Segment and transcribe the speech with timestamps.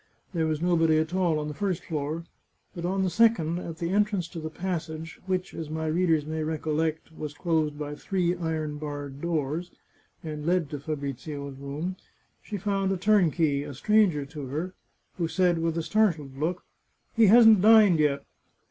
[0.33, 2.23] There was nobody at all on the first floor,
[2.73, 6.25] but on the second, at the en trance to the passage, which, as my readers
[6.25, 9.69] may recollect, was closed by three iron barred doors,
[10.23, 11.97] and led to Fabrizio's room,
[12.41, 14.73] she found a turnkey, a stranger to her,
[15.19, 16.63] who said, with a startled look:"
[17.15, 18.25] He hasn't dined yet."